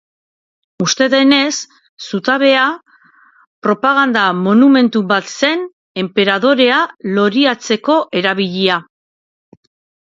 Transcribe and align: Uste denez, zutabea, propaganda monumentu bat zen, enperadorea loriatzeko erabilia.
Uste 0.83 1.07
denez, 1.13 1.51
zutabea, 2.05 2.63
propaganda 3.67 4.25
monumentu 4.47 5.03
bat 5.13 5.31
zen, 5.45 5.63
enperadorea 6.07 6.83
loriatzeko 7.21 8.03
erabilia. 8.25 8.83